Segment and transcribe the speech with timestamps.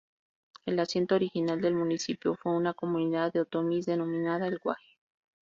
[0.65, 4.97] El asiento original del municipio fue una comunidad de otomíes denominada El Guaje.